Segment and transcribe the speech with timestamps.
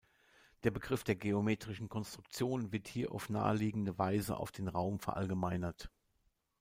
[0.63, 5.91] Der Begriff der geometrischen Konstruktion wird hier auf naheliegende Weise auf den Raum verallgemeinert.